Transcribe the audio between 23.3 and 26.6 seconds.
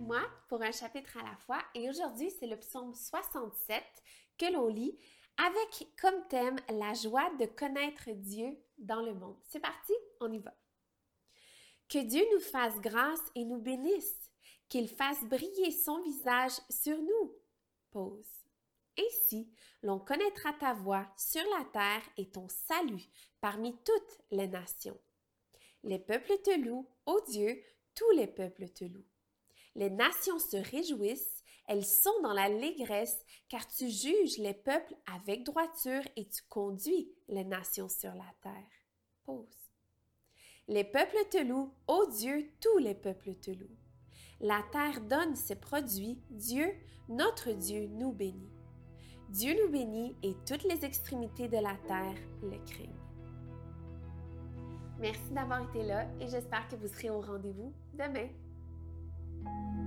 parmi toutes les nations? Les peuples te